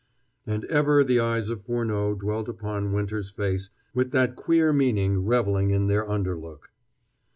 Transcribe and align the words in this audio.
And 0.47 0.65
ever 0.65 1.03
the 1.03 1.19
eyes 1.19 1.51
of 1.51 1.63
Furneaux 1.63 2.15
dwelt 2.15 2.49
upon 2.49 2.91
Winter's 2.91 3.29
face 3.29 3.69
with 3.93 4.09
that 4.13 4.35
queer 4.35 4.73
meaning 4.73 5.19
reveling 5.27 5.69
in 5.69 5.85
their 5.85 6.07
underlook. 6.07 6.71